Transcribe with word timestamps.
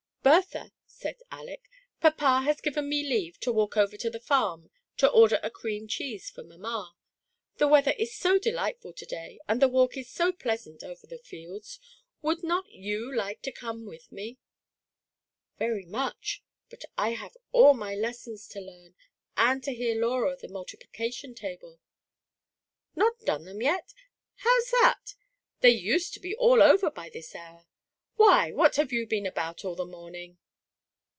"Bertha," 0.31 0.71
said 0.85 1.15
Aleck," 1.31 1.67
papa 1.99 2.41
has 2.43 2.61
given 2.61 2.87
me 2.87 3.01
leave 3.01 3.39
to 3.39 3.51
walk 3.51 3.75
over 3.75 3.97
to 3.97 4.07
the 4.07 4.19
farm 4.19 4.69
to 4.97 5.09
order 5.09 5.39
a 5.41 5.49
cream 5.49 5.87
cheese 5.87 6.29
for 6.29 6.43
mamma. 6.43 6.93
The 7.57 7.67
weather 7.67 7.95
is 7.97 8.13
so 8.13 8.37
delightful 8.37 8.93
to 8.93 9.05
day, 9.07 9.39
and 9.47 9.59
the 9.59 9.67
walk 9.67 9.97
is 9.97 10.11
so 10.11 10.31
pleasant 10.31 10.83
over 10.83 11.07
the 11.07 11.17
fields, 11.17 11.79
would 12.21 12.43
not 12.43 12.69
you 12.69 13.11
like 13.13 13.41
to 13.41 13.51
come 13.51 13.87
with 13.87 14.11
me?" 14.11 14.37
"Very 15.57 15.85
much; 15.85 16.43
but 16.69 16.85
I 16.99 17.13
have 17.13 17.35
all 17.51 17.73
my 17.73 17.95
lessons 17.95 18.47
to 18.49 18.61
learn, 18.61 18.93
and 19.35 19.63
to 19.63 19.73
hear 19.73 19.99
Laura 19.99 20.37
the 20.39 20.49
multiplication 20.49 21.33
table."" 21.33 21.79
Not 22.95 23.21
done 23.25 23.45
them 23.45 23.63
yet— 23.63 23.95
Show's 24.35 24.69
that! 24.69 25.15
they 25.61 25.71
used 25.71 26.13
to 26.13 26.19
be 26.19 26.35
all 26.35 26.61
over 26.61 26.91
by 26.91 27.09
this 27.09 27.33
hour. 27.33 27.65
Why, 28.17 28.51
what 28.51 28.75
have 28.75 28.91
you 28.91 29.07
been 29.07 29.25
about 29.25 29.65
all 29.65 29.73
the 29.73 29.83
morning?" 29.85 30.37